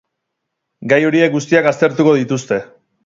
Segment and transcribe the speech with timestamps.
[0.93, 2.59] Gai horiek guztiak aztertuko dituzte.